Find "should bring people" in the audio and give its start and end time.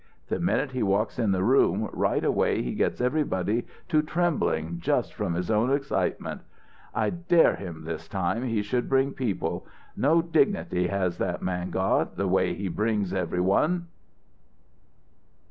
8.63-9.67